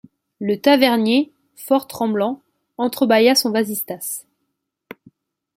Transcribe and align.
Le 0.39 0.59
tavernier, 0.59 1.31
fort 1.55 1.85
tremblant, 1.85 2.41
entre-bâilla 2.79 3.35
son 3.35 3.51
vasistas. 3.51 4.25